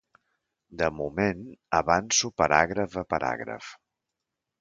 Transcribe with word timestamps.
De 0.79 0.87
moment, 0.99 1.43
avanço 1.79 2.31
paràgraf 2.43 2.97
a 3.03 3.05
paràgraf. 3.15 3.69